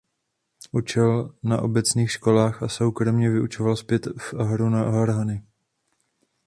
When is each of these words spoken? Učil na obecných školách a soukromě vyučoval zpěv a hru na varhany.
Učil 0.79 1.11
na 1.43 1.61
obecných 1.61 2.11
školách 2.11 2.63
a 2.63 2.67
soukromě 2.67 3.29
vyučoval 3.29 3.75
zpěv 3.75 4.01
a 4.39 4.43
hru 4.43 4.69
na 4.69 4.83
varhany. 4.83 5.43